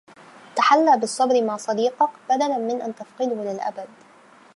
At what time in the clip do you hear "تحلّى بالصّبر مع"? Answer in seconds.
0.55-1.57